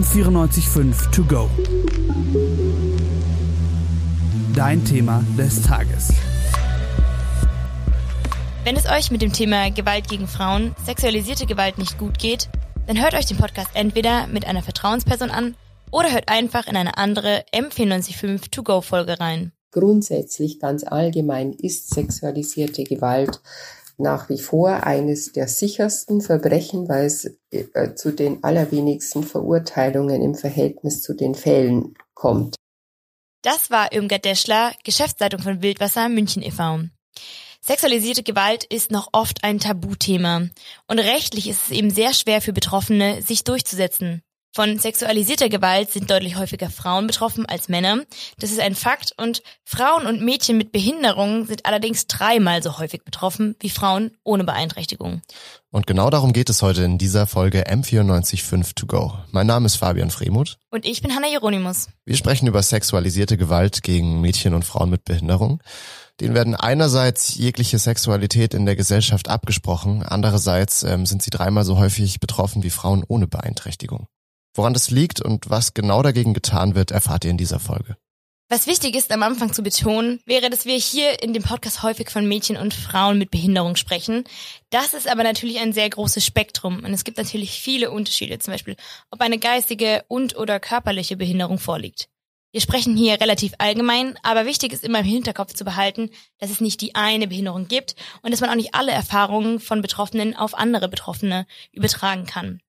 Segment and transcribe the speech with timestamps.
[0.00, 1.50] M945 To Go.
[4.54, 6.14] Dein Thema des Tages.
[8.64, 12.48] Wenn es euch mit dem Thema Gewalt gegen Frauen, sexualisierte Gewalt nicht gut geht,
[12.86, 15.54] dann hört euch den Podcast entweder mit einer Vertrauensperson an
[15.90, 19.52] oder hört einfach in eine andere M495 To Go Folge rein.
[19.70, 23.42] Grundsätzlich ganz allgemein ist sexualisierte Gewalt
[24.00, 30.34] nach wie vor eines der sichersten Verbrechen, weil es äh, zu den allerwenigsten Verurteilungen im
[30.34, 32.56] Verhältnis zu den Fällen kommt.
[33.42, 36.80] Das war Irmgard Deschler, Geschäftsleitung von Wildwasser München e.V.
[37.62, 40.48] Sexualisierte Gewalt ist noch oft ein Tabuthema
[40.86, 44.22] und rechtlich ist es eben sehr schwer für Betroffene, sich durchzusetzen.
[44.52, 48.02] Von sexualisierter Gewalt sind deutlich häufiger Frauen betroffen als Männer.
[48.40, 53.04] Das ist ein Fakt und Frauen und Mädchen mit Behinderungen sind allerdings dreimal so häufig
[53.04, 55.22] betroffen wie Frauen ohne Beeinträchtigung.
[55.70, 59.12] Und genau darum geht es heute in dieser Folge M945 To Go.
[59.30, 60.58] Mein Name ist Fabian Fremuth.
[60.70, 61.86] Und ich bin Hanna Hieronymus.
[62.04, 65.62] Wir sprechen über sexualisierte Gewalt gegen Mädchen und Frauen mit Behinderung.
[66.18, 71.78] Denen werden einerseits jegliche Sexualität in der Gesellschaft abgesprochen, andererseits ähm, sind sie dreimal so
[71.78, 74.08] häufig betroffen wie Frauen ohne Beeinträchtigung.
[74.54, 77.96] Woran das liegt und was genau dagegen getan wird, erfahrt ihr in dieser Folge.
[78.52, 82.10] Was wichtig ist am Anfang zu betonen, wäre, dass wir hier in dem Podcast häufig
[82.10, 84.24] von Mädchen und Frauen mit Behinderung sprechen.
[84.70, 88.52] Das ist aber natürlich ein sehr großes Spektrum und es gibt natürlich viele Unterschiede, zum
[88.52, 88.74] Beispiel
[89.12, 92.08] ob eine geistige und oder körperliche Behinderung vorliegt.
[92.50, 96.60] Wir sprechen hier relativ allgemein, aber wichtig ist immer im Hinterkopf zu behalten, dass es
[96.60, 100.58] nicht die eine Behinderung gibt und dass man auch nicht alle Erfahrungen von Betroffenen auf
[100.58, 102.60] andere Betroffene übertragen kann.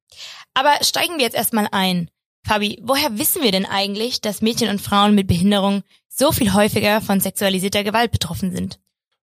[0.53, 2.09] Aber steigen wir jetzt erstmal ein.
[2.45, 7.01] Fabi, woher wissen wir denn eigentlich, dass Mädchen und Frauen mit Behinderung so viel häufiger
[7.01, 8.79] von sexualisierter Gewalt betroffen sind?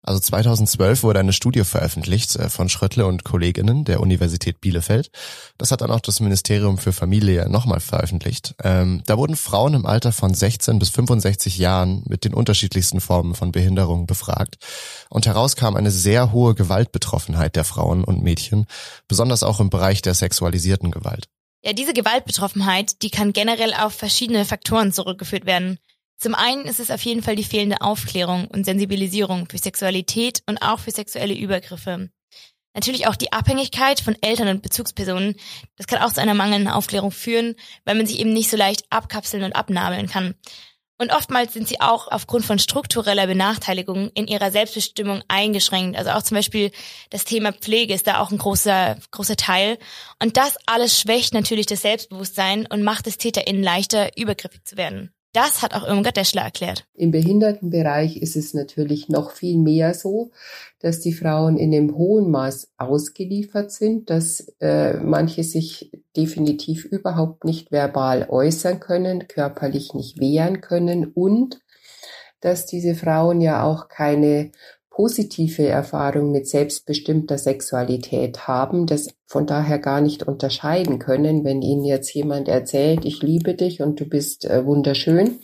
[0.08, 5.11] Also 2012 wurde eine Studie veröffentlicht äh, von Schröttle und Kolleginnen der Universität Bielefeld.
[5.58, 8.55] Das hat dann auch das Ministerium für Familie nochmal veröffentlicht.
[8.63, 13.35] Ähm, da wurden Frauen im Alter von 16 bis 65 Jahren mit den unterschiedlichsten Formen
[13.35, 14.56] von Behinderung befragt.
[15.09, 18.66] Und heraus kam eine sehr hohe Gewaltbetroffenheit der Frauen und Mädchen,
[19.09, 21.28] besonders auch im Bereich der sexualisierten Gewalt.
[21.66, 25.79] Ja, diese Gewaltbetroffenheit, die kann generell auf verschiedene Faktoren zurückgeführt werden.
[26.17, 30.57] Zum einen ist es auf jeden Fall die fehlende Aufklärung und Sensibilisierung für Sexualität und
[30.63, 32.09] auch für sexuelle Übergriffe.
[32.73, 35.35] Natürlich auch die Abhängigkeit von Eltern und Bezugspersonen.
[35.78, 37.55] Das kann auch zu einer mangelnden Aufklärung führen,
[37.85, 40.35] weil man sich eben nicht so leicht abkapseln und abnabeln kann.
[41.00, 45.97] Und oftmals sind sie auch aufgrund von struktureller Benachteiligung in ihrer Selbstbestimmung eingeschränkt.
[45.97, 46.72] Also auch zum Beispiel
[47.11, 49.78] das Thema Pflege ist da auch ein großer, großer Teil.
[50.22, 55.13] Und das alles schwächt natürlich das Selbstbewusstsein und macht es TäterInnen leichter, übergriffig zu werden.
[55.38, 56.88] Das hat auch Irmgard Deschler erklärt.
[56.96, 60.31] Im Behindertenbereich ist es natürlich noch viel mehr so,
[60.80, 67.44] dass die Frauen in einem hohen Maß ausgeliefert sind, dass äh, manche sich definitiv überhaupt
[67.44, 71.59] nicht verbal äußern können, körperlich nicht wehren können und
[72.42, 74.52] dass diese Frauen ja auch keine
[74.97, 81.84] positive Erfahrung mit selbstbestimmter Sexualität haben, das von daher gar nicht unterscheiden können, wenn ihnen
[81.84, 85.38] jetzt jemand erzählt, ich liebe dich und du bist äh, wunderschön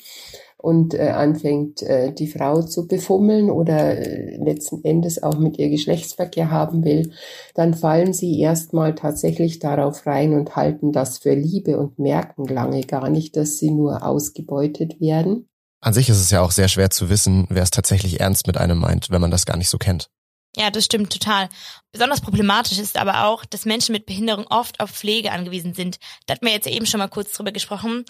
[0.58, 5.70] und äh, anfängt, äh, die Frau zu befummeln oder äh, letzten Endes auch mit ihr
[5.70, 7.12] Geschlechtsverkehr haben will,
[7.54, 12.82] dann fallen sie erstmal tatsächlich darauf rein und halten das für Liebe und merken lange
[12.82, 15.48] gar nicht, dass sie nur ausgebeutet werden.
[15.84, 18.58] An sich ist es ja auch sehr schwer zu wissen, wer es tatsächlich ernst mit
[18.58, 20.10] einem meint, wenn man das gar nicht so kennt.
[20.56, 21.50] Ja, das stimmt total.
[21.92, 25.98] Besonders problematisch ist aber auch, dass Menschen mit Behinderung oft auf Pflege angewiesen sind.
[26.26, 28.06] Da hatten wir jetzt eben schon mal kurz drüber gesprochen.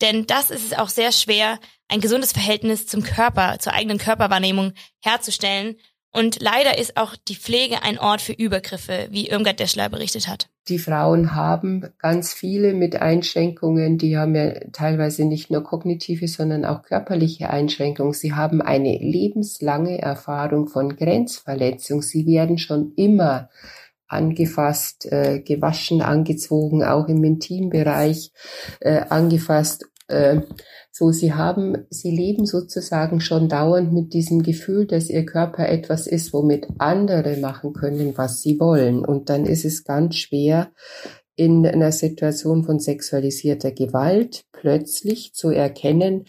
[0.00, 1.58] Denn das ist es auch sehr schwer,
[1.88, 5.76] ein gesundes Verhältnis zum Körper, zur eigenen Körperwahrnehmung herzustellen.
[6.10, 10.48] Und leider ist auch die Pflege ein Ort für Übergriffe, wie Irmgard Deschler berichtet hat.
[10.68, 16.66] Die Frauen haben ganz viele mit Einschränkungen, die haben ja teilweise nicht nur kognitive, sondern
[16.66, 18.12] auch körperliche Einschränkungen.
[18.12, 22.02] Sie haben eine lebenslange Erfahrung von Grenzverletzung.
[22.02, 23.48] Sie werden schon immer
[24.08, 28.32] angefasst, äh, gewaschen, angezogen, auch im Intimbereich
[28.80, 29.86] äh, angefasst.
[30.08, 30.40] Äh,
[30.90, 36.06] so, sie haben, sie leben sozusagen schon dauernd mit diesem Gefühl, dass ihr Körper etwas
[36.06, 39.04] ist, womit andere machen können, was sie wollen.
[39.04, 40.72] Und dann ist es ganz schwer,
[41.36, 46.24] in einer Situation von sexualisierter Gewalt plötzlich zu erkennen,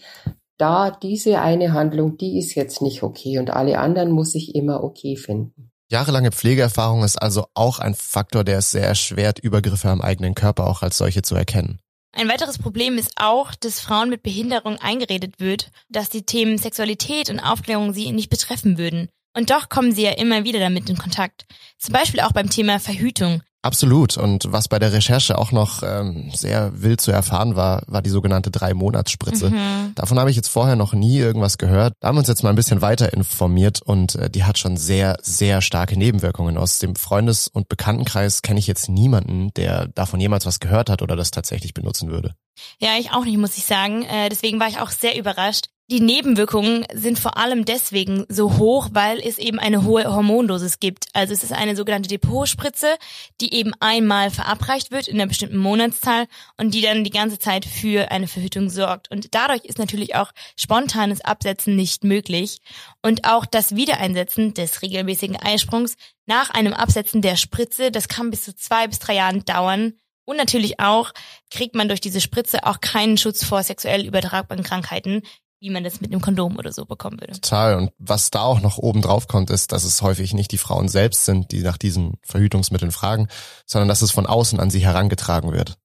[0.56, 4.84] da diese eine Handlung, die ist jetzt nicht okay und alle anderen muss ich immer
[4.84, 5.72] okay finden.
[5.90, 10.68] Jahrelange Pflegeerfahrung ist also auch ein Faktor, der es sehr erschwert, Übergriffe am eigenen Körper
[10.68, 11.80] auch als solche zu erkennen.
[12.12, 17.30] Ein weiteres Problem ist auch, dass Frauen mit Behinderung eingeredet wird, dass die Themen Sexualität
[17.30, 19.08] und Aufklärung sie nicht betreffen würden.
[19.32, 21.46] Und doch kommen sie ja immer wieder damit in Kontakt.
[21.78, 23.42] Zum Beispiel auch beim Thema Verhütung.
[23.62, 24.16] Absolut.
[24.16, 28.08] Und was bei der Recherche auch noch ähm, sehr wild zu erfahren war, war die
[28.08, 29.50] sogenannte Drei-Monats-Spritze.
[29.50, 29.92] Mhm.
[29.94, 31.92] Davon habe ich jetzt vorher noch nie irgendwas gehört.
[32.00, 34.78] Da haben wir uns jetzt mal ein bisschen weiter informiert und äh, die hat schon
[34.78, 36.56] sehr, sehr starke Nebenwirkungen.
[36.56, 41.02] Aus dem Freundes- und Bekanntenkreis kenne ich jetzt niemanden, der davon jemals was gehört hat
[41.02, 42.34] oder das tatsächlich benutzen würde.
[42.78, 44.02] Ja, ich auch nicht, muss ich sagen.
[44.04, 45.68] Äh, deswegen war ich auch sehr überrascht.
[45.90, 51.06] Die Nebenwirkungen sind vor allem deswegen so hoch, weil es eben eine hohe Hormondosis gibt.
[51.14, 52.94] Also es ist eine sogenannte Depotspritze,
[53.40, 57.64] die eben einmal verabreicht wird in einer bestimmten Monatszahl und die dann die ganze Zeit
[57.64, 59.10] für eine Verhütung sorgt.
[59.10, 62.58] Und dadurch ist natürlich auch spontanes Absetzen nicht möglich.
[63.02, 68.44] Und auch das Wiedereinsetzen des regelmäßigen Eisprungs nach einem Absetzen der Spritze, das kann bis
[68.44, 69.94] zu zwei bis drei Jahren dauern.
[70.24, 71.10] Und natürlich auch
[71.50, 75.22] kriegt man durch diese Spritze auch keinen Schutz vor sexuell übertragbaren Krankheiten,
[75.60, 77.34] wie man das mit einem Kondom oder so bekommen würde.
[77.34, 77.76] Total.
[77.76, 80.88] Und was da auch noch oben drauf kommt, ist, dass es häufig nicht die Frauen
[80.88, 83.28] selbst sind, die nach diesen Verhütungsmitteln fragen,
[83.66, 85.76] sondern dass es von außen an sie herangetragen wird.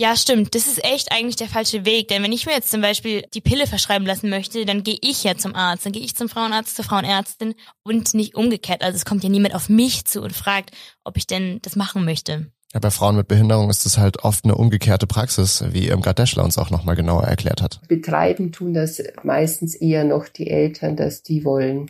[0.00, 0.54] Ja, stimmt.
[0.54, 2.06] Das ist echt eigentlich der falsche Weg.
[2.06, 5.24] Denn wenn ich mir jetzt zum Beispiel die Pille verschreiben lassen möchte, dann gehe ich
[5.24, 5.84] ja zum Arzt.
[5.84, 8.82] Dann gehe ich zum Frauenarzt, zur Frauenärztin und nicht umgekehrt.
[8.82, 10.70] Also es kommt ja niemand auf mich zu und fragt,
[11.02, 12.52] ob ich denn das machen möchte.
[12.74, 16.44] Ja, bei Frauen mit Behinderung ist es halt oft eine umgekehrte Praxis, wie Irmgard Deschler
[16.44, 17.80] uns auch nochmal genauer erklärt hat.
[17.88, 21.88] Betreiben tun das meistens eher noch die Eltern, dass die wollen,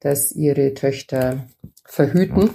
[0.00, 1.46] dass ihre Töchter
[1.84, 2.50] verhüten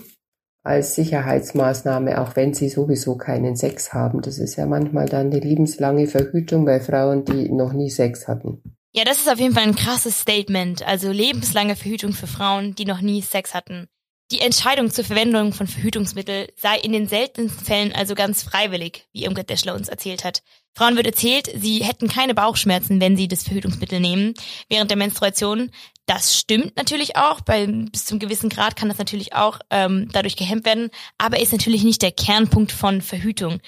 [0.62, 4.22] als Sicherheitsmaßnahme, auch wenn sie sowieso keinen Sex haben.
[4.22, 8.62] Das ist ja manchmal dann eine lebenslange Verhütung bei Frauen, die noch nie Sex hatten.
[8.94, 10.88] Ja, das ist auf jeden Fall ein krasses Statement.
[10.88, 13.88] Also lebenslange Verhütung für Frauen, die noch nie Sex hatten.
[14.34, 19.26] Die Entscheidung zur Verwendung von Verhütungsmitteln sei in den seltensten Fällen also ganz freiwillig, wie
[19.26, 20.42] Irmgard Deschler uns erzählt hat.
[20.74, 24.34] Frauen wird erzählt, sie hätten keine Bauchschmerzen, wenn sie das Verhütungsmittel nehmen
[24.70, 25.70] während der Menstruation.
[26.08, 27.42] Das stimmt natürlich auch.
[27.42, 30.90] Bei bis zum gewissen Grad kann das natürlich auch ähm, dadurch gehemmt werden,
[31.20, 33.60] aber ist natürlich nicht der Kernpunkt von Verhütung.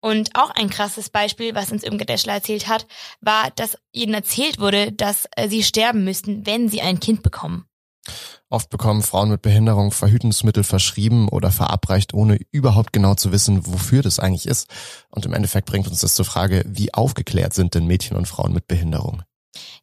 [0.00, 2.86] Und auch ein krasses Beispiel, was uns Irmgard Deschler erzählt hat,
[3.22, 7.69] war, dass ihnen erzählt wurde, dass äh, sie sterben müssten, wenn sie ein Kind bekommen.
[8.48, 14.02] Oft bekommen Frauen mit Behinderung Verhütungsmittel verschrieben oder verabreicht, ohne überhaupt genau zu wissen, wofür
[14.02, 14.68] das eigentlich ist.
[15.10, 18.52] Und im Endeffekt bringt uns das zur Frage, wie aufgeklärt sind denn Mädchen und Frauen
[18.52, 19.22] mit Behinderung?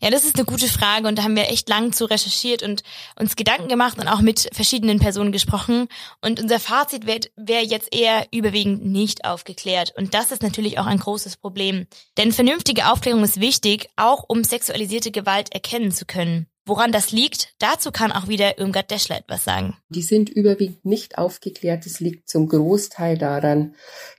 [0.02, 2.84] Ja, das ist eine gute Frage und da haben wir echt lang zu recherchiert und
[3.20, 5.88] uns Gedanken gemacht und auch mit verschiedenen Personen gesprochen.
[6.22, 9.94] Und unser Fazit wäre wär jetzt eher überwiegend nicht aufgeklärt.
[9.98, 11.88] Und das ist natürlich auch ein großes Problem.
[12.18, 16.48] Denn vernünftige Aufklärung ist wichtig, auch um sexualisierte Gewalt erkennen zu können.
[16.68, 19.78] Woran das liegt, dazu kann auch wieder Irmgard Deschler etwas sagen.
[19.88, 21.86] Die sind überwiegend nicht aufgeklärt.
[21.86, 23.74] Es liegt zum Großteil daran,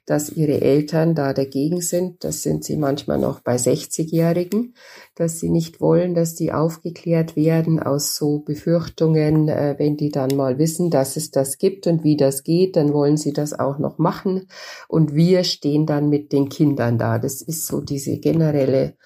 [0.06, 2.24] dass ihre Eltern da dagegen sind.
[2.24, 4.74] Das sind sie manchmal noch bei 60-Jährigen,
[5.14, 10.34] dass sie nicht wollen, dass die aufgeklärt werden aus so Befürchtungen, äh, wenn die dann
[10.34, 13.78] mal wissen, dass es das gibt und wie das geht, dann wollen sie das auch
[13.78, 14.48] noch machen.
[14.88, 17.18] Und wir stehen dann mit den Kindern da.
[17.18, 18.96] Das ist so diese generelle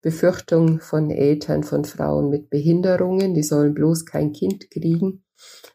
[0.00, 5.24] Befürchtung von Eltern von Frauen mit Behinderungen, die sollen bloß kein Kind kriegen.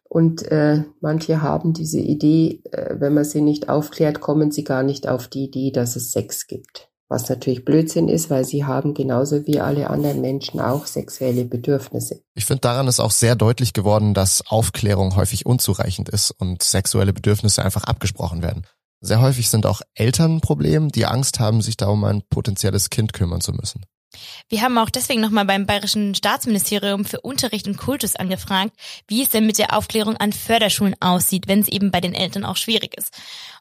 [0.03, 4.83] Und äh, manche haben diese Idee, äh, wenn man sie nicht aufklärt, kommen sie gar
[4.83, 6.89] nicht auf die Idee, dass es Sex gibt.
[7.09, 12.21] Was natürlich Blödsinn ist, weil sie haben genauso wie alle anderen Menschen auch sexuelle Bedürfnisse.
[12.33, 17.13] Ich finde, daran ist auch sehr deutlich geworden, dass Aufklärung häufig unzureichend ist und sexuelle
[17.13, 18.65] Bedürfnisse einfach abgesprochen werden.
[19.01, 22.89] Sehr häufig sind auch Eltern ein Problem, die Angst haben, sich da um ein potenzielles
[22.89, 23.85] Kind kümmern zu müssen.
[24.49, 28.71] Wir haben auch deswegen nochmal beim Bayerischen Staatsministerium für Unterricht und Kultus angefragt,
[29.07, 32.45] wie es denn mit der Aufklärung an Förderschulen aussieht, wenn es eben bei den Eltern
[32.45, 33.13] auch schwierig ist.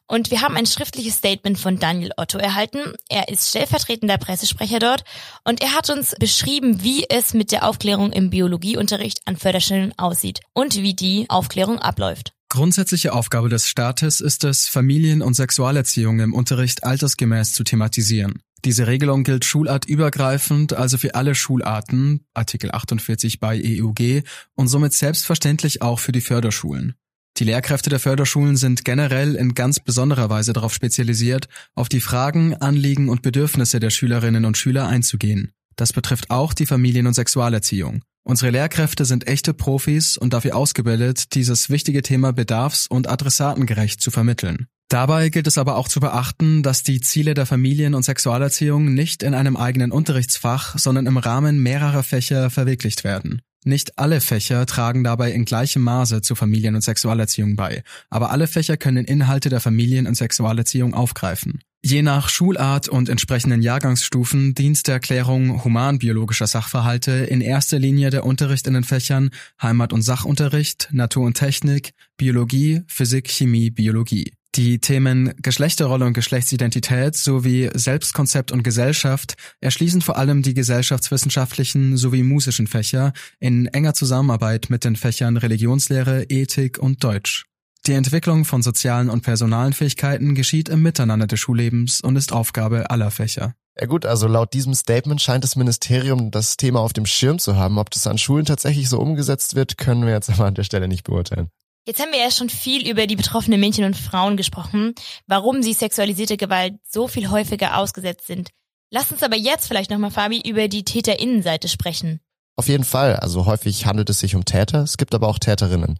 [0.07, 2.93] Und wir haben ein schriftliches Statement von Daniel Otto erhalten.
[3.09, 5.03] Er ist stellvertretender Pressesprecher dort
[5.43, 10.41] und er hat uns beschrieben, wie es mit der Aufklärung im Biologieunterricht an Förderschulen aussieht
[10.53, 12.33] und wie die Aufklärung abläuft.
[12.49, 18.43] Grundsätzliche Aufgabe des Staates ist es, Familien- und Sexualerziehung im Unterricht altersgemäß zu thematisieren.
[18.65, 24.23] Diese Regelung gilt schulartübergreifend, also für alle Schularten, Artikel 48 bei EUG,
[24.55, 26.93] und somit selbstverständlich auch für die Förderschulen.
[27.37, 32.55] Die Lehrkräfte der Förderschulen sind generell in ganz besonderer Weise darauf spezialisiert, auf die Fragen,
[32.55, 35.51] Anliegen und Bedürfnisse der Schülerinnen und Schüler einzugehen.
[35.75, 38.03] Das betrifft auch die Familien- und Sexualerziehung.
[38.23, 44.11] Unsere Lehrkräfte sind echte Profis und dafür ausgebildet, dieses wichtige Thema bedarfs- und adressatengerecht zu
[44.11, 44.67] vermitteln.
[44.93, 49.23] Dabei gilt es aber auch zu beachten, dass die Ziele der Familien- und Sexualerziehung nicht
[49.23, 53.41] in einem eigenen Unterrichtsfach, sondern im Rahmen mehrerer Fächer verwirklicht werden.
[53.65, 57.81] Nicht alle Fächer tragen dabei in gleichem Maße zur Familien- und Sexualerziehung bei,
[58.11, 61.61] aber alle Fächer können Inhalte der Familien- und Sexualerziehung aufgreifen.
[61.81, 68.27] Je nach Schulart und entsprechenden Jahrgangsstufen dient der Erklärung humanbiologischer Sachverhalte in erster Linie der
[68.27, 74.33] Unterricht in den Fächern Heimat- und Sachunterricht, Natur und Technik, Biologie, Physik, Chemie, Biologie.
[74.55, 82.21] Die Themen Geschlechterrolle und Geschlechtsidentität sowie Selbstkonzept und Gesellschaft erschließen vor allem die gesellschaftswissenschaftlichen sowie
[82.21, 87.45] musischen Fächer in enger Zusammenarbeit mit den Fächern Religionslehre, Ethik und Deutsch.
[87.87, 92.91] Die Entwicklung von sozialen und personalen Fähigkeiten geschieht im Miteinander des Schullebens und ist Aufgabe
[92.91, 93.55] aller Fächer.
[93.79, 97.55] Ja gut, also laut diesem Statement scheint das Ministerium das Thema auf dem Schirm zu
[97.55, 97.79] haben.
[97.79, 100.87] Ob das an Schulen tatsächlich so umgesetzt wird, können wir jetzt aber an der Stelle
[100.87, 101.49] nicht beurteilen.
[101.85, 104.95] Jetzt haben wir ja schon viel über die betroffenen Mädchen und Frauen gesprochen,
[105.27, 108.51] warum sie sexualisierte Gewalt so viel häufiger ausgesetzt sind.
[108.89, 112.21] Lass uns aber jetzt vielleicht nochmal, Fabi, über die Täterinnenseite sprechen.
[112.55, 113.17] Auf jeden Fall.
[113.17, 115.99] Also häufig handelt es sich um Täter, es gibt aber auch Täterinnen.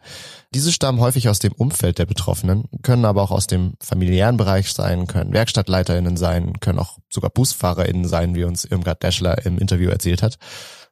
[0.54, 4.72] Diese stammen häufig aus dem Umfeld der Betroffenen, können aber auch aus dem familiären Bereich
[4.72, 9.90] sein, können Werkstattleiterinnen sein, können auch sogar Busfahrerinnen sein, wie uns Irmgard Deschler im Interview
[9.90, 10.38] erzählt hat.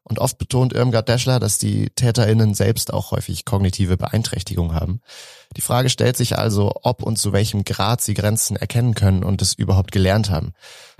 [0.03, 5.01] Und oft betont Irmgard Deschler, dass die TäterInnen selbst auch häufig kognitive Beeinträchtigung haben.
[5.55, 9.41] Die Frage stellt sich also, ob und zu welchem Grad sie Grenzen erkennen können und
[9.41, 10.53] es überhaupt gelernt haben.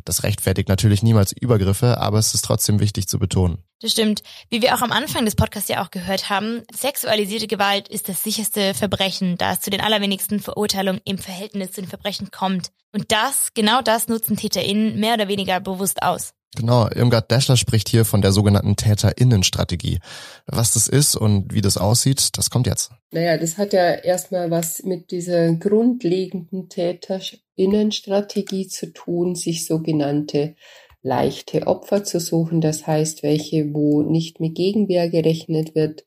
[0.06, 3.64] Das rechtfertigt natürlich niemals Übergriffe, aber es ist trotzdem wichtig zu betonen.
[3.82, 4.22] Das stimmt.
[4.50, 8.24] Wie wir auch am Anfang des Podcasts ja auch gehört haben, sexualisierte Gewalt ist das
[8.24, 12.72] sicherste Verbrechen, da es zu den allerwenigsten Verurteilungen im Verhältnis zu den Verbrechen kommt.
[12.92, 16.34] Und das, genau das nutzen TäterInnen mehr oder weniger bewusst aus.
[16.56, 20.00] Genau, Irmgard Deschler spricht hier von der sogenannten Täterinnenstrategie.
[20.48, 22.92] Was das ist und wie das aussieht, das kommt jetzt.
[23.12, 30.56] Naja, das hat ja erstmal was mit dieser grundlegenden Täterinnenstrategie zu tun, sich sogenannte
[31.04, 36.06] leichte Opfer zu suchen, das heißt welche, wo nicht mit Gegenwehr gerechnet wird,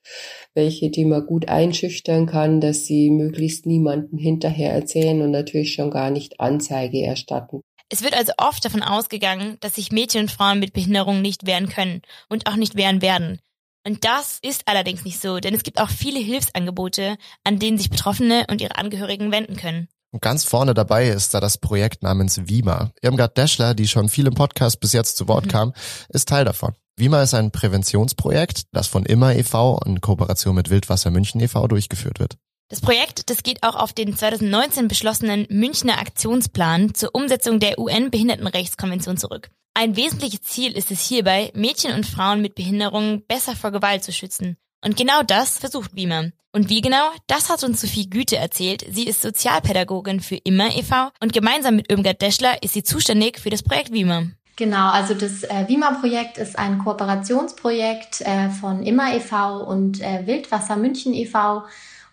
[0.54, 5.90] welche, die man gut einschüchtern kann, dass sie möglichst niemanden hinterher erzählen und natürlich schon
[5.90, 7.62] gar nicht Anzeige erstatten.
[7.90, 11.68] Es wird also oft davon ausgegangen, dass sich Mädchen und Frauen mit Behinderung nicht wehren
[11.68, 13.40] können und auch nicht wehren werden.
[13.86, 17.90] Und das ist allerdings nicht so, denn es gibt auch viele Hilfsangebote, an denen sich
[17.90, 19.88] Betroffene und ihre Angehörigen wenden können.
[20.10, 22.92] Und ganz vorne dabei ist da das Projekt namens Wima.
[23.02, 25.50] Irmgard Deschler, die schon viel im Podcast bis jetzt zu Wort mhm.
[25.50, 25.72] kam,
[26.08, 26.74] ist Teil davon.
[26.96, 29.80] Wima ist ein Präventionsprojekt, das von Immer e.V.
[29.84, 31.66] in Kooperation mit Wildwasser München e.V.
[31.66, 32.36] durchgeführt wird.
[32.68, 39.18] Das Projekt, das geht auch auf den 2019 beschlossenen Münchner Aktionsplan zur Umsetzung der UN-Behindertenrechtskonvention
[39.18, 39.50] zurück.
[39.74, 44.12] Ein wesentliches Ziel ist es hierbei, Mädchen und Frauen mit Behinderungen besser vor Gewalt zu
[44.12, 44.56] schützen.
[44.82, 46.30] Und genau das versucht Wiemer.
[46.52, 48.86] Und wie genau, das hat uns Sophie Güte erzählt.
[48.90, 51.10] Sie ist Sozialpädagogin für Immer e.V.
[51.20, 54.28] und gemeinsam mit Irmgard Deschler ist sie zuständig für das Projekt Wiemer.
[54.56, 59.64] Genau, also das äh, WIMA-Projekt ist ein Kooperationsprojekt äh, von Immer e.V.
[59.64, 61.64] und äh, Wildwasser München e.V.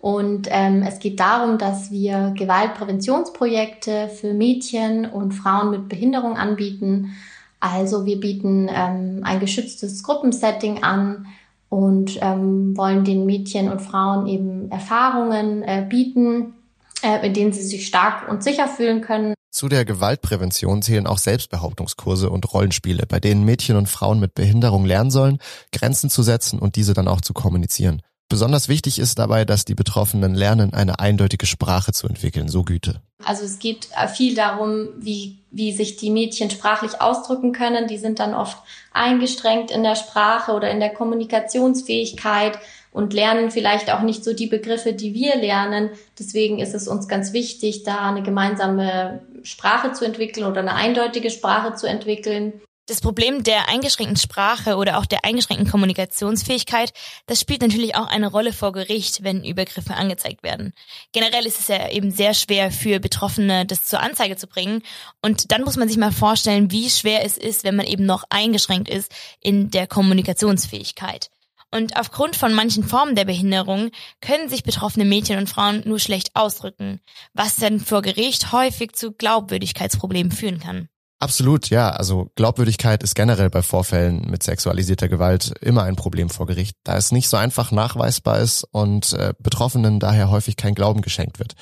[0.02, 7.12] Und ähm, es geht darum, dass wir Gewaltpräventionsprojekte für Mädchen und Frauen mit Behinderung anbieten.
[7.60, 11.28] Also wir bieten ähm, ein geschütztes Gruppensetting an
[11.70, 16.56] und ähm, wollen den Mädchen und Frauen eben Erfahrungen äh, bieten,
[17.04, 19.36] äh, in denen sie sich stark und sicher fühlen können.
[19.52, 24.84] Zu der Gewaltprävention zählen auch Selbstbehauptungskurse und Rollenspiele, bei denen Mädchen und Frauen mit Behinderung
[24.84, 25.38] lernen sollen,
[25.72, 28.02] Grenzen zu setzen und diese dann auch zu kommunizieren.
[28.32, 33.02] Besonders wichtig ist dabei, dass die Betroffenen lernen, eine eindeutige Sprache zu entwickeln, so Güte.
[33.26, 37.90] Also es geht äh, viel darum, wie, wie sich die Mädchen sprachlich ausdrücken können.
[37.90, 38.58] Die sind dann oft
[38.94, 42.58] eingestrengt in der Sprache oder in der Kommunikationsfähigkeit
[42.94, 45.90] und lernen vielleicht auch nicht so die Begriffe, die wir lernen.
[46.18, 51.32] Deswegen ist es uns ganz wichtig, da eine gemeinsame Sprache zu entwickeln oder eine eindeutige
[51.32, 52.54] Sprache zu entwickeln.
[52.92, 56.92] Das Problem der eingeschränkten Sprache oder auch der eingeschränkten Kommunikationsfähigkeit,
[57.26, 60.74] das spielt natürlich auch eine Rolle vor Gericht, wenn Übergriffe angezeigt werden.
[61.14, 64.84] Generell ist es ja eben sehr schwer für Betroffene, das zur Anzeige zu bringen.
[65.22, 68.26] Und dann muss man sich mal vorstellen, wie schwer es ist, wenn man eben noch
[68.30, 71.30] eingeschränkt ist in der Kommunikationsfähigkeit.
[71.74, 76.36] Und aufgrund von manchen Formen der Behinderung können sich betroffene Mädchen und Frauen nur schlecht
[76.36, 77.00] ausdrücken,
[77.34, 80.90] was dann vor Gericht häufig zu Glaubwürdigkeitsproblemen führen kann.
[81.22, 81.92] Absolut, ja.
[81.92, 86.98] Also Glaubwürdigkeit ist generell bei Vorfällen mit sexualisierter Gewalt immer ein Problem vor Gericht, da
[86.98, 91.54] es nicht so einfach nachweisbar ist und äh, Betroffenen daher häufig kein Glauben geschenkt wird.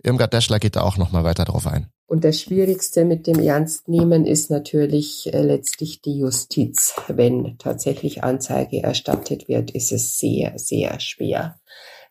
[0.00, 1.88] Irmgard Deschler geht da auch nochmal weiter drauf ein.
[2.06, 6.94] Und das Schwierigste mit dem Ernstnehmen ist natürlich äh, letztlich die Justiz.
[7.08, 11.58] Wenn tatsächlich Anzeige erstattet wird, ist es sehr, sehr schwer,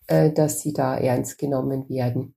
[0.07, 2.35] äh, dass sie da ernst genommen werden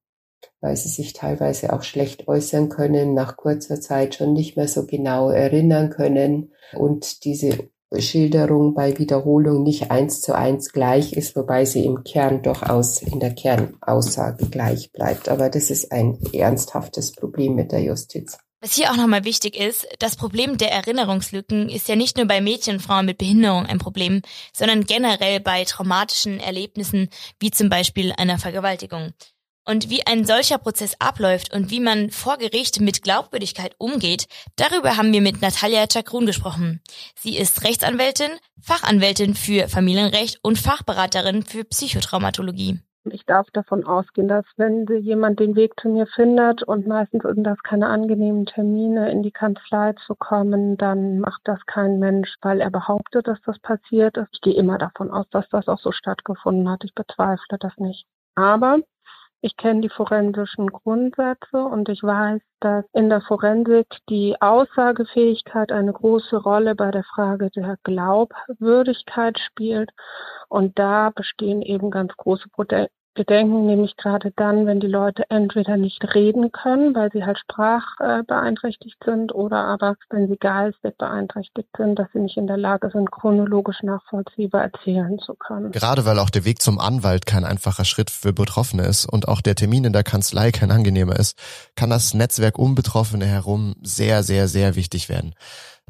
[0.61, 4.87] weil sie sich teilweise auch schlecht äußern können, nach kurzer Zeit schon nicht mehr so
[4.87, 11.65] genau erinnern können und diese Schilderung bei Wiederholung nicht eins zu eins gleich ist, wobei
[11.65, 15.29] sie im Kern durchaus in der Kernaussage gleich bleibt.
[15.29, 18.39] Aber das ist ein ernsthaftes Problem mit der Justiz.
[18.63, 22.43] Was hier auch nochmal wichtig ist, das Problem der Erinnerungslücken ist ja nicht nur bei
[22.43, 24.21] Mädchen und Frauen mit Behinderung ein Problem,
[24.53, 27.09] sondern generell bei traumatischen Erlebnissen
[27.41, 29.15] wie zum Beispiel einer Vergewaltigung.
[29.67, 34.27] Und wie ein solcher Prozess abläuft und wie man vor Gericht mit Glaubwürdigkeit umgeht,
[34.57, 36.81] darüber haben wir mit Natalia Chakrun gesprochen.
[37.15, 38.31] Sie ist Rechtsanwältin,
[38.63, 42.81] Fachanwältin für Familienrecht und Fachberaterin für Psychotraumatologie.
[43.05, 47.45] Ich darf davon ausgehen, dass wenn jemand den Weg zu mir findet und meistens sind
[47.45, 52.61] das keine angenehmen Termine, in die Kanzlei zu kommen, dann macht das kein Mensch, weil
[52.61, 54.29] er behauptet, dass das passiert ist.
[54.33, 56.85] Ich gehe immer davon aus, dass das auch so stattgefunden hat.
[56.85, 58.05] Ich bezweifle das nicht.
[58.35, 58.81] Aber
[59.43, 65.93] ich kenne die forensischen Grundsätze und ich weiß, dass in der Forensik die Aussagefähigkeit eine
[65.93, 69.91] große Rolle bei der Frage der Glaubwürdigkeit spielt.
[70.49, 72.51] Und da bestehen eben ganz große
[73.21, 78.97] Bedenken nämlich gerade dann, wenn die Leute entweder nicht reden können, weil sie halt sprachbeeinträchtigt
[79.05, 83.11] sind, oder aber wenn sie geistig beeinträchtigt sind, dass sie nicht in der Lage sind,
[83.11, 85.71] chronologisch nachvollziehbar erzählen zu können.
[85.71, 89.43] Gerade weil auch der Weg zum Anwalt kein einfacher Schritt für Betroffene ist und auch
[89.43, 91.37] der Termin in der Kanzlei kein angenehmer ist,
[91.77, 95.35] kann das Netzwerk um Betroffene herum sehr, sehr, sehr wichtig werden.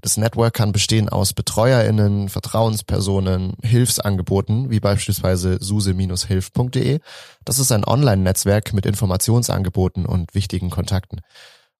[0.02, 7.00] Das Network kann bestehen aus BetreuerInnen, Vertrauenspersonen, Hilfsangeboten, wie beispielsweise suse-hilf.de.
[7.44, 11.20] Das ist ein Online-Netzwerk mit Informationsangeboten und wichtigen Kontakten.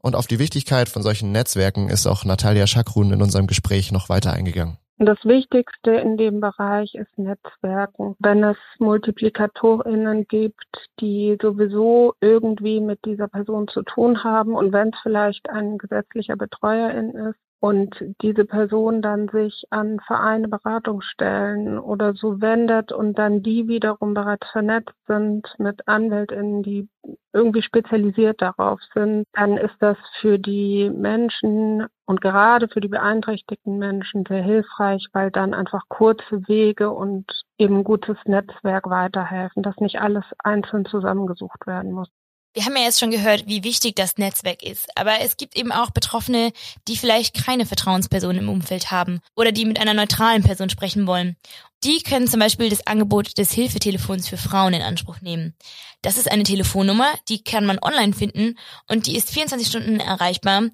[0.03, 4.09] Und auf die Wichtigkeit von solchen Netzwerken ist auch Natalia Schakrun in unserem Gespräch noch
[4.09, 4.79] weiter eingegangen.
[5.03, 8.17] Das Wichtigste in dem Bereich ist Netzwerken.
[8.19, 14.89] Wenn es MultiplikatorInnen gibt, die sowieso irgendwie mit dieser Person zu tun haben und wenn
[14.89, 22.15] es vielleicht ein gesetzlicher Betreuerin ist, und diese Person dann sich an Vereine, Beratungsstellen oder
[22.15, 26.89] so wendet und dann die wiederum bereits vernetzt sind mit Anwältinnen, die
[27.35, 33.79] irgendwie spezialisiert darauf sind, dann ist das für die Menschen und gerade für die beeinträchtigten
[33.79, 40.01] Menschen sehr hilfreich, weil dann einfach kurze Wege und eben gutes Netzwerk weiterhelfen, dass nicht
[40.01, 42.09] alles einzeln zusammengesucht werden muss.
[42.53, 45.71] Wir haben ja jetzt schon gehört, wie wichtig das Netzwerk ist, aber es gibt eben
[45.71, 46.53] auch Betroffene,
[46.89, 51.37] die vielleicht keine Vertrauensperson im Umfeld haben oder die mit einer neutralen Person sprechen wollen.
[51.83, 55.55] Die können zum Beispiel das Angebot des Hilfetelefons für Frauen in Anspruch nehmen.
[56.03, 60.65] Das ist eine Telefonnummer, die kann man online finden und die ist 24 Stunden erreichbar.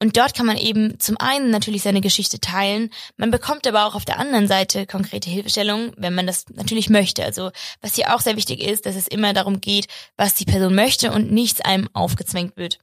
[0.00, 3.94] Und dort kann man eben zum einen natürlich seine Geschichte teilen, man bekommt aber auch
[3.94, 7.24] auf der anderen Seite konkrete Hilfestellungen, wenn man das natürlich möchte.
[7.24, 10.74] Also was hier auch sehr wichtig ist, dass es immer darum geht, was die Person
[10.74, 12.78] möchte und nichts einem aufgezwängt wird.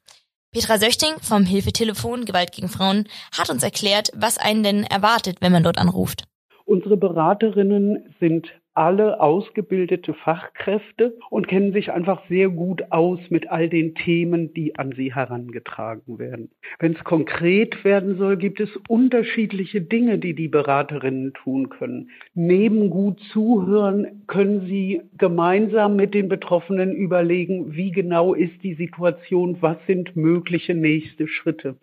[0.52, 5.52] Petra Söchting vom Hilfetelefon Gewalt gegen Frauen hat uns erklärt, was einen denn erwartet, wenn
[5.52, 6.26] man dort anruft.
[6.66, 13.68] Unsere Beraterinnen sind alle ausgebildete Fachkräfte und kennen sich einfach sehr gut aus mit all
[13.68, 16.50] den Themen, die an sie herangetragen werden.
[16.80, 22.10] Wenn es konkret werden soll, gibt es unterschiedliche Dinge, die die Beraterinnen tun können.
[22.34, 29.58] Neben gut zuhören können sie gemeinsam mit den Betroffenen überlegen, wie genau ist die Situation,
[29.62, 31.76] was sind mögliche nächste Schritte.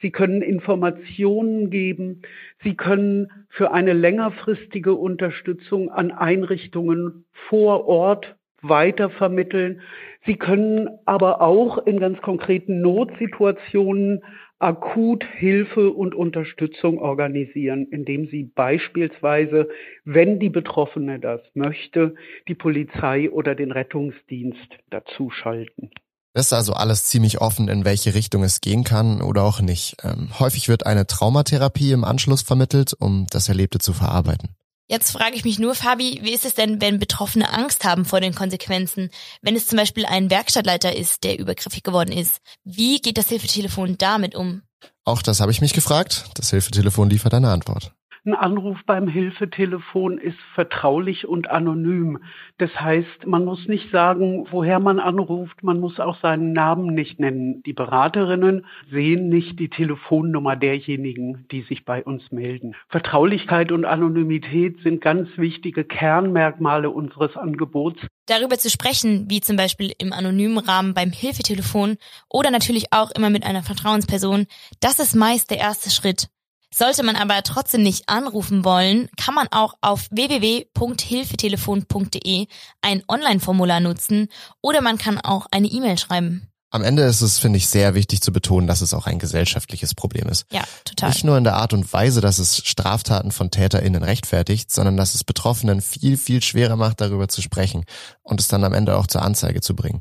[0.00, 2.20] Sie können Informationen geben,
[2.62, 9.82] sie können für eine längerfristige Unterstützung an Einrichtungen vor Ort weitervermitteln.
[10.26, 14.22] Sie können aber auch in ganz konkreten Notsituationen
[14.58, 19.68] akut Hilfe und Unterstützung organisieren, indem sie beispielsweise,
[20.04, 22.14] wenn die Betroffene das möchte,
[22.48, 25.90] die Polizei oder den Rettungsdienst dazuschalten.
[26.32, 29.96] Das ist also alles ziemlich offen, in welche Richtung es gehen kann oder auch nicht.
[30.02, 34.56] Ähm, häufig wird eine Traumatherapie im Anschluss vermittelt, um das Erlebte zu verarbeiten.
[34.86, 38.20] Jetzt frage ich mich nur, Fabi, wie ist es denn, wenn Betroffene Angst haben vor
[38.20, 39.08] den Konsequenzen?
[39.40, 43.96] Wenn es zum Beispiel ein Werkstattleiter ist, der übergriffig geworden ist, wie geht das Hilfetelefon
[43.96, 44.62] damit um?
[45.04, 46.26] Auch das habe ich mich gefragt.
[46.34, 47.94] Das Hilfetelefon liefert eine Antwort.
[48.26, 52.20] Ein Anruf beim Hilfetelefon ist vertraulich und anonym.
[52.56, 57.20] Das heißt, man muss nicht sagen, woher man anruft, man muss auch seinen Namen nicht
[57.20, 57.62] nennen.
[57.64, 62.74] Die Beraterinnen sehen nicht die Telefonnummer derjenigen, die sich bei uns melden.
[62.88, 68.00] Vertraulichkeit und Anonymität sind ganz wichtige Kernmerkmale unseres Angebots.
[68.24, 71.98] Darüber zu sprechen, wie zum Beispiel im anonymen Rahmen beim Hilfetelefon
[72.30, 74.46] oder natürlich auch immer mit einer Vertrauensperson,
[74.80, 76.30] das ist meist der erste Schritt.
[76.76, 82.48] Sollte man aber trotzdem nicht anrufen wollen, kann man auch auf www.hilfetelefon.de
[82.82, 84.26] ein Online-Formular nutzen
[84.60, 86.48] oder man kann auch eine E-Mail schreiben.
[86.70, 89.94] Am Ende ist es, finde ich, sehr wichtig zu betonen, dass es auch ein gesellschaftliches
[89.94, 90.46] Problem ist.
[90.50, 91.10] Ja, total.
[91.10, 95.14] Nicht nur in der Art und Weise, dass es Straftaten von TäterInnen rechtfertigt, sondern dass
[95.14, 97.84] es Betroffenen viel, viel schwerer macht, darüber zu sprechen
[98.24, 100.00] und es dann am Ende auch zur Anzeige zu bringen.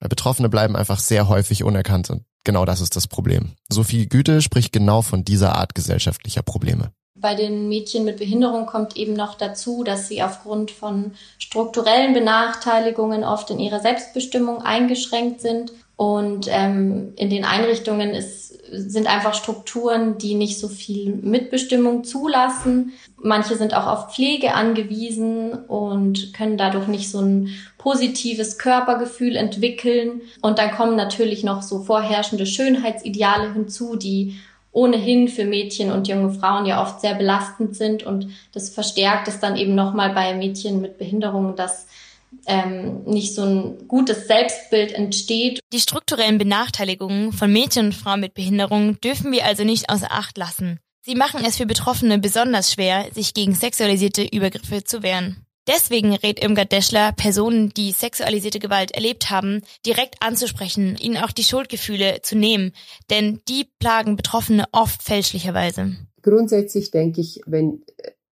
[0.00, 3.52] Weil Betroffene bleiben einfach sehr häufig unerkannt und genau das ist das Problem.
[3.70, 6.92] Sophie Güte spricht genau von dieser Art gesellschaftlicher Probleme.
[7.20, 13.24] Bei den Mädchen mit Behinderung kommt eben noch dazu, dass sie aufgrund von strukturellen Benachteiligungen
[13.24, 15.72] oft in ihrer Selbstbestimmung eingeschränkt sind.
[15.98, 22.92] Und ähm, in den Einrichtungen ist, sind einfach Strukturen, die nicht so viel Mitbestimmung zulassen.
[23.20, 30.20] Manche sind auch auf Pflege angewiesen und können dadurch nicht so ein positives Körpergefühl entwickeln.
[30.40, 34.36] Und dann kommen natürlich noch so vorherrschende Schönheitsideale hinzu, die
[34.70, 39.40] ohnehin für Mädchen und junge Frauen ja oft sehr belastend sind und das verstärkt es
[39.40, 41.88] dann eben nochmal bei Mädchen mit Behinderungen, dass
[42.46, 45.60] ähm, nicht so ein gutes Selbstbild entsteht.
[45.72, 50.36] Die strukturellen Benachteiligungen von Mädchen und Frauen mit Behinderungen dürfen wir also nicht außer Acht
[50.38, 50.80] lassen.
[51.02, 55.44] Sie machen es für Betroffene besonders schwer, sich gegen sexualisierte Übergriffe zu wehren.
[55.66, 61.44] Deswegen rät Irmgard Deschler, Personen, die sexualisierte Gewalt erlebt haben, direkt anzusprechen, ihnen auch die
[61.44, 62.72] Schuldgefühle zu nehmen,
[63.10, 65.94] denn die plagen Betroffene oft fälschlicherweise.
[66.22, 67.84] Grundsätzlich denke ich, wenn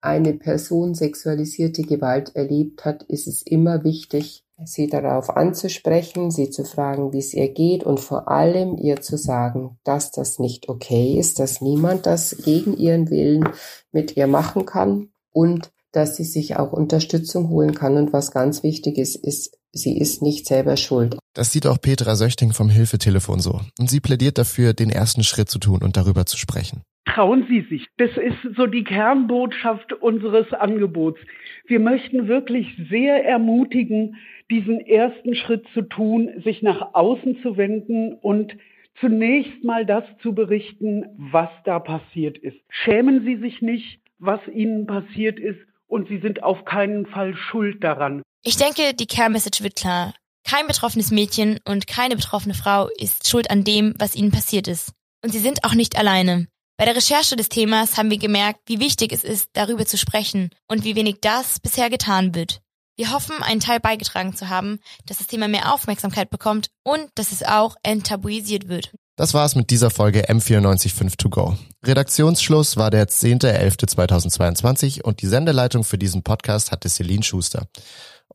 [0.06, 6.64] eine Person sexualisierte Gewalt erlebt hat, ist es immer wichtig, sie darauf anzusprechen, sie zu
[6.64, 11.20] fragen, wie es ihr geht und vor allem ihr zu sagen, dass das nicht okay
[11.20, 13.50] ist, dass niemand das gegen ihren Willen
[13.92, 17.98] mit ihr machen kann und dass sie sich auch Unterstützung holen kann.
[17.98, 21.18] Und was ganz wichtig ist, ist, sie ist nicht selber schuld.
[21.34, 23.62] Das sieht auch Petra Söchting vom Hilfetelefon so.
[23.80, 26.82] Und sie plädiert dafür, den ersten Schritt zu tun und darüber zu sprechen.
[27.16, 27.88] Trauen Sie sich.
[27.96, 31.18] Das ist so die Kernbotschaft unseres Angebots.
[31.66, 34.18] Wir möchten wirklich sehr ermutigen,
[34.52, 38.58] diesen ersten Schritt zu tun, sich nach außen zu wenden und
[39.00, 42.58] zunächst mal das zu berichten, was da passiert ist.
[42.68, 47.82] Schämen Sie sich nicht, was Ihnen passiert ist und sie sind auf keinen Fall schuld
[47.82, 48.24] daran.
[48.44, 50.14] Ich denke, die Kernmessage wird klar.
[50.44, 54.92] Kein betroffenes Mädchen und keine betroffene Frau ist schuld an dem, was ihnen passiert ist.
[55.24, 56.48] Und sie sind auch nicht alleine.
[56.78, 60.50] Bei der Recherche des Themas haben wir gemerkt, wie wichtig es ist, darüber zu sprechen
[60.68, 62.62] und wie wenig das bisher getan wird.
[62.98, 67.32] Wir hoffen, einen Teil beigetragen zu haben, dass das Thema mehr Aufmerksamkeit bekommt und dass
[67.32, 68.92] es auch enttabuisiert wird.
[69.18, 71.58] Das war's mit dieser Folge M945 To Go.
[71.86, 77.68] Redaktionsschluss war der 10.11.2022 und die Sendeleitung für diesen Podcast hatte Celine Schuster.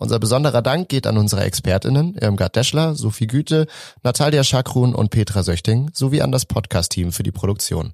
[0.00, 3.66] Unser besonderer Dank geht an unsere ExpertInnen Irmgard Deschler, Sophie Güte,
[4.02, 7.92] Natalia Schakrun und Petra Söchting sowie an das Podcast-Team für die Produktion.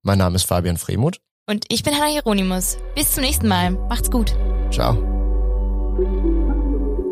[0.00, 1.20] Mein Name ist Fabian Fremuth.
[1.46, 2.78] Und ich bin Hanna Hieronymus.
[2.94, 3.72] Bis zum nächsten Mal.
[3.72, 4.34] Macht's gut.
[4.70, 4.94] Ciao.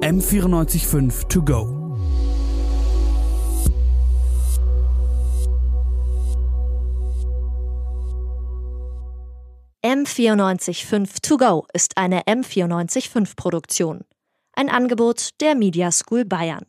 [0.00, 1.81] M945 To Go
[9.85, 14.05] M945 To Go ist eine M945 Produktion.
[14.60, 16.66] Ein Angebot der Media School Bayern.